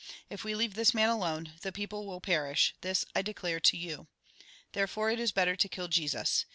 If 0.31 0.43
we 0.43 0.55
leave 0.55 0.73
this 0.73 0.95
man 0.95 1.09
alone, 1.09 1.53
the 1.61 1.71
people 1.71 2.07
will 2.07 2.21
perish; 2.21 2.73
this 2.81 3.05
I 3.15 3.21
declare 3.21 3.59
to 3.59 3.77
you. 3.77 4.07
There 4.71 4.87
fore 4.87 5.11
it 5.11 5.19
is 5.19 5.31
better 5.31 5.55
to 5.55 5.69
kill 5.69 5.89
Jesus. 5.89 6.47